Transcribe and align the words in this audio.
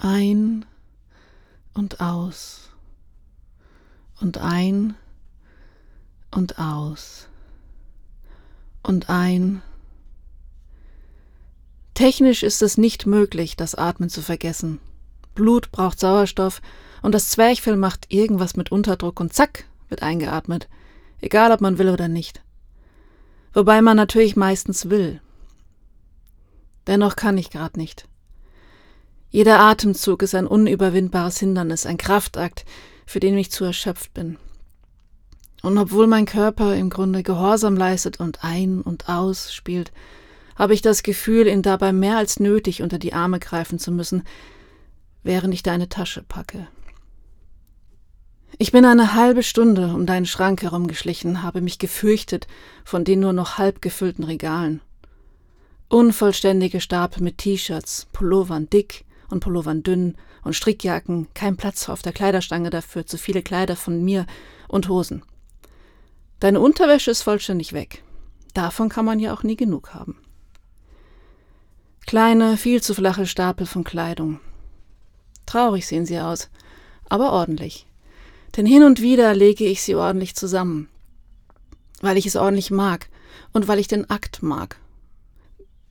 Ein 0.00 0.64
und 1.74 2.00
aus. 2.00 2.68
Und 4.20 4.38
ein 4.38 4.94
und 6.30 6.60
aus. 6.60 7.26
Und 8.84 9.10
ein. 9.10 9.60
Technisch 11.94 12.44
ist 12.44 12.62
es 12.62 12.78
nicht 12.78 13.06
möglich, 13.06 13.56
das 13.56 13.74
Atmen 13.74 14.08
zu 14.08 14.22
vergessen. 14.22 14.78
Blut 15.34 15.72
braucht 15.72 15.98
Sauerstoff 15.98 16.62
und 17.02 17.12
das 17.12 17.30
Zwerchfell 17.30 17.76
macht 17.76 18.06
irgendwas 18.12 18.54
mit 18.56 18.70
Unterdruck 18.70 19.18
und 19.18 19.32
zack, 19.32 19.64
wird 19.88 20.04
eingeatmet, 20.04 20.68
egal 21.20 21.50
ob 21.50 21.60
man 21.60 21.76
will 21.78 21.88
oder 21.88 22.06
nicht. 22.06 22.40
Wobei 23.52 23.82
man 23.82 23.96
natürlich 23.96 24.36
meistens 24.36 24.90
will. 24.90 25.20
Dennoch 26.86 27.16
kann 27.16 27.36
ich 27.36 27.50
grad 27.50 27.76
nicht. 27.76 28.06
Jeder 29.30 29.60
Atemzug 29.60 30.22
ist 30.22 30.34
ein 30.34 30.46
unüberwindbares 30.46 31.38
Hindernis, 31.38 31.84
ein 31.84 31.98
Kraftakt, 31.98 32.64
für 33.04 33.20
den 33.20 33.36
ich 33.36 33.50
zu 33.50 33.64
erschöpft 33.64 34.14
bin. 34.14 34.38
Und 35.62 35.76
obwohl 35.76 36.06
mein 36.06 36.24
Körper 36.24 36.74
im 36.76 36.88
Grunde 36.88 37.22
Gehorsam 37.22 37.76
leistet 37.76 38.20
und 38.20 38.44
ein 38.44 38.80
und 38.80 39.08
aus 39.08 39.52
spielt, 39.52 39.92
habe 40.56 40.74
ich 40.74 40.82
das 40.82 41.02
Gefühl, 41.02 41.46
ihn 41.46 41.62
dabei 41.62 41.92
mehr 41.92 42.16
als 42.16 42.40
nötig 42.40 42.82
unter 42.82 42.98
die 42.98 43.12
Arme 43.12 43.38
greifen 43.38 43.78
zu 43.78 43.92
müssen, 43.92 44.24
während 45.22 45.52
ich 45.52 45.62
deine 45.62 45.88
Tasche 45.88 46.22
packe. 46.22 46.66
Ich 48.56 48.72
bin 48.72 48.84
eine 48.84 49.14
halbe 49.14 49.42
Stunde 49.42 49.88
um 49.94 50.06
deinen 50.06 50.26
Schrank 50.26 50.62
herumgeschlichen, 50.62 51.42
habe 51.42 51.60
mich 51.60 51.78
gefürchtet 51.78 52.48
von 52.84 53.04
den 53.04 53.20
nur 53.20 53.32
noch 53.32 53.58
halb 53.58 53.82
gefüllten 53.82 54.24
Regalen. 54.24 54.80
Unvollständige 55.88 56.80
Stapel 56.80 57.22
mit 57.22 57.38
T-Shirts, 57.38 58.06
Pullovern 58.12 58.68
dick, 58.68 59.04
und 59.30 59.40
Pullovern 59.40 59.82
dünn 59.82 60.16
und 60.42 60.54
Strickjacken, 60.54 61.28
kein 61.34 61.56
Platz 61.56 61.88
auf 61.88 62.02
der 62.02 62.12
Kleiderstange 62.12 62.70
dafür, 62.70 63.06
zu 63.06 63.18
viele 63.18 63.42
Kleider 63.42 63.76
von 63.76 64.04
mir 64.04 64.26
und 64.68 64.88
Hosen. 64.88 65.22
Deine 66.40 66.60
Unterwäsche 66.60 67.10
ist 67.10 67.22
vollständig 67.22 67.72
weg. 67.72 68.02
Davon 68.54 68.88
kann 68.88 69.04
man 69.04 69.18
ja 69.18 69.34
auch 69.34 69.42
nie 69.42 69.56
genug 69.56 69.94
haben. 69.94 70.16
Kleine, 72.06 72.56
viel 72.56 72.82
zu 72.82 72.94
flache 72.94 73.26
Stapel 73.26 73.66
von 73.66 73.84
Kleidung. 73.84 74.40
Traurig 75.46 75.86
sehen 75.86 76.06
sie 76.06 76.18
aus, 76.18 76.48
aber 77.08 77.32
ordentlich. 77.32 77.86
Denn 78.56 78.66
hin 78.66 78.82
und 78.82 79.02
wieder 79.02 79.34
lege 79.34 79.64
ich 79.64 79.82
sie 79.82 79.94
ordentlich 79.94 80.34
zusammen, 80.34 80.88
weil 82.00 82.16
ich 82.16 82.26
es 82.26 82.36
ordentlich 82.36 82.70
mag 82.70 83.08
und 83.52 83.68
weil 83.68 83.78
ich 83.78 83.88
den 83.88 84.08
Akt 84.08 84.42
mag 84.42 84.78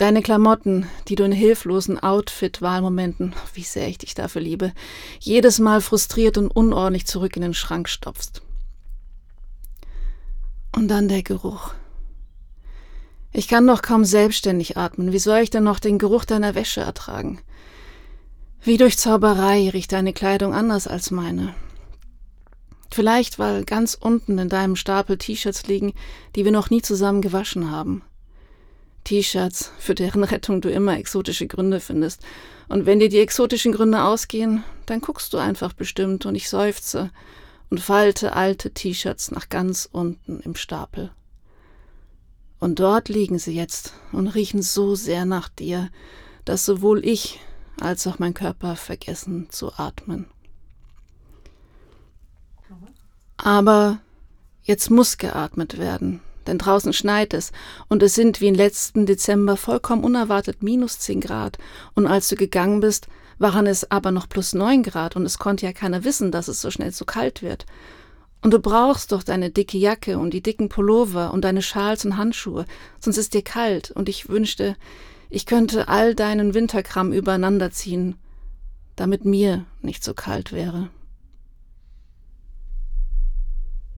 Deine 0.00 0.22
Klamotten, 0.22 0.86
die 1.08 1.14
du 1.14 1.24
in 1.24 1.32
hilflosen 1.32 2.02
Outfit-Wahlmomenten, 2.02 3.34
wie 3.52 3.62
sehr 3.62 3.86
ich 3.86 3.98
dich 3.98 4.14
dafür 4.14 4.40
liebe, 4.40 4.72
jedes 5.18 5.58
Mal 5.58 5.82
frustriert 5.82 6.38
und 6.38 6.50
unordentlich 6.50 7.06
zurück 7.06 7.36
in 7.36 7.42
den 7.42 7.52
Schrank 7.52 7.86
stopfst. 7.86 8.40
Und 10.74 10.88
dann 10.88 11.08
der 11.08 11.22
Geruch. 11.22 11.74
Ich 13.34 13.46
kann 13.46 13.66
doch 13.66 13.82
kaum 13.82 14.06
selbstständig 14.06 14.78
atmen. 14.78 15.12
Wie 15.12 15.18
soll 15.18 15.40
ich 15.40 15.50
denn 15.50 15.64
noch 15.64 15.78
den 15.78 15.98
Geruch 15.98 16.24
deiner 16.24 16.54
Wäsche 16.54 16.80
ertragen? 16.80 17.42
Wie 18.62 18.78
durch 18.78 18.96
Zauberei 18.96 19.68
riecht 19.68 19.92
deine 19.92 20.14
Kleidung 20.14 20.54
anders 20.54 20.88
als 20.88 21.10
meine. 21.10 21.54
Vielleicht, 22.90 23.38
weil 23.38 23.66
ganz 23.66 23.98
unten 24.00 24.38
in 24.38 24.48
deinem 24.48 24.76
Stapel 24.76 25.18
T-Shirts 25.18 25.66
liegen, 25.66 25.92
die 26.36 26.46
wir 26.46 26.52
noch 26.52 26.70
nie 26.70 26.80
zusammen 26.80 27.20
gewaschen 27.20 27.70
haben. 27.70 28.02
T-Shirts, 29.10 29.72
für 29.80 29.96
deren 29.96 30.22
Rettung 30.22 30.60
du 30.60 30.70
immer 30.70 30.96
exotische 30.96 31.48
Gründe 31.48 31.80
findest. 31.80 32.22
Und 32.68 32.86
wenn 32.86 33.00
dir 33.00 33.08
die 33.08 33.18
exotischen 33.18 33.72
Gründe 33.72 34.04
ausgehen, 34.04 34.62
dann 34.86 35.00
guckst 35.00 35.32
du 35.32 35.38
einfach 35.38 35.72
bestimmt 35.72 36.26
und 36.26 36.36
ich 36.36 36.48
seufze 36.48 37.10
und 37.70 37.80
falte 37.80 38.36
alte 38.36 38.70
T-Shirts 38.70 39.32
nach 39.32 39.48
ganz 39.48 39.88
unten 39.90 40.38
im 40.38 40.54
Stapel. 40.54 41.10
Und 42.60 42.78
dort 42.78 43.08
liegen 43.08 43.40
sie 43.40 43.52
jetzt 43.52 43.94
und 44.12 44.28
riechen 44.28 44.62
so 44.62 44.94
sehr 44.94 45.24
nach 45.24 45.48
dir, 45.48 45.90
dass 46.44 46.64
sowohl 46.64 47.04
ich 47.04 47.40
als 47.80 48.06
auch 48.06 48.20
mein 48.20 48.32
Körper 48.32 48.76
vergessen 48.76 49.48
zu 49.50 49.72
atmen. 49.72 50.26
Aber 53.38 53.98
jetzt 54.62 54.88
muss 54.88 55.18
geatmet 55.18 55.78
werden, 55.78 56.20
denn 56.46 56.58
draußen 56.58 56.92
schneit 56.92 57.34
es. 57.34 57.52
Und 57.88 58.02
es 58.02 58.14
sind 58.14 58.40
wie 58.40 58.48
im 58.48 58.54
letzten 58.54 59.06
Dezember 59.06 59.56
vollkommen 59.56 60.04
unerwartet 60.04 60.62
minus 60.62 60.98
zehn 60.98 61.20
Grad. 61.20 61.58
Und 61.94 62.06
als 62.06 62.28
du 62.28 62.36
gegangen 62.36 62.80
bist, 62.80 63.08
waren 63.38 63.66
es 63.66 63.90
aber 63.90 64.10
noch 64.10 64.28
plus 64.28 64.52
neun 64.52 64.82
Grad. 64.82 65.16
Und 65.16 65.24
es 65.24 65.38
konnte 65.38 65.66
ja 65.66 65.72
keiner 65.72 66.04
wissen, 66.04 66.30
dass 66.30 66.48
es 66.48 66.60
so 66.60 66.70
schnell 66.70 66.92
so 66.92 67.04
kalt 67.04 67.42
wird. 67.42 67.66
Und 68.42 68.52
du 68.52 68.58
brauchst 68.58 69.12
doch 69.12 69.22
deine 69.22 69.50
dicke 69.50 69.76
Jacke 69.76 70.18
und 70.18 70.32
die 70.32 70.42
dicken 70.42 70.68
Pullover 70.68 71.32
und 71.32 71.42
deine 71.44 71.62
Schals 71.62 72.04
und 72.04 72.16
Handschuhe, 72.16 72.64
sonst 72.98 73.18
ist 73.18 73.34
dir 73.34 73.42
kalt. 73.42 73.90
Und 73.90 74.08
ich 74.08 74.28
wünschte, 74.28 74.76
ich 75.28 75.46
könnte 75.46 75.88
all 75.88 76.14
deinen 76.14 76.54
Winterkram 76.54 77.12
übereinander 77.12 77.70
ziehen, 77.70 78.16
damit 78.96 79.24
mir 79.24 79.66
nicht 79.82 80.02
so 80.02 80.14
kalt 80.14 80.52
wäre. 80.52 80.88